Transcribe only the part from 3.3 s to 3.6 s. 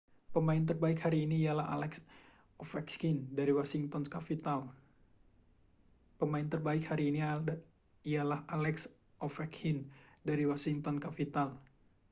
dari